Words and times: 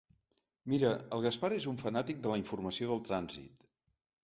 Mira, 0.71 0.93
el 1.17 1.21
Gaspar 1.25 1.51
és 1.59 1.67
un 1.73 1.77
fanàtic 1.83 2.25
de 2.25 2.33
la 2.33 2.41
informació 2.43 2.91
del 2.95 3.07
trànsit... 3.13 3.67